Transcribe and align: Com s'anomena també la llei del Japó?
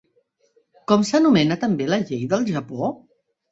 Com 0.91 1.03
s'anomena 1.09 1.59
també 1.65 1.89
la 1.93 2.01
llei 2.09 2.25
del 2.35 2.51
Japó? 2.51 2.93